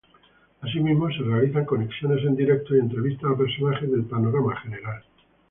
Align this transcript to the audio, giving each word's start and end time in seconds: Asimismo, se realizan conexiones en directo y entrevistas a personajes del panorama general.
Asimismo, 0.61 1.11
se 1.11 1.21
realizan 1.21 1.63
conexiones 1.65 2.25
en 2.25 2.35
directo 2.35 2.75
y 2.75 2.79
entrevistas 2.79 3.33
a 3.33 3.37
personajes 3.37 3.91
del 3.91 4.03
panorama 4.05 4.59
general. 4.61 5.03